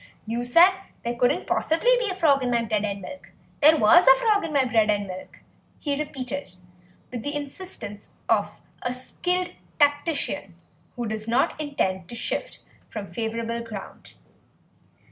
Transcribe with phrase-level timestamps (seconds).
[0.25, 0.71] "You said
[1.03, 3.29] there couldn't possibly be a frog in my bread and milk;
[3.61, 5.41] there was a frog in my bread and milk,"
[5.77, 6.55] he repeated,
[7.11, 10.55] with the insistence of a skilled tactician
[10.95, 14.15] who does not intend to shift from favourable ground.